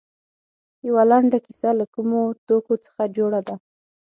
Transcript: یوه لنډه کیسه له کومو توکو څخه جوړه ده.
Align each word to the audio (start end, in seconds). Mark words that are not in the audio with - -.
یوه 0.87 1.03
لنډه 1.11 1.37
کیسه 1.45 1.69
له 1.79 1.85
کومو 1.93 2.21
توکو 2.47 2.75
څخه 2.85 3.03
جوړه 3.17 3.39
ده. 3.47 3.55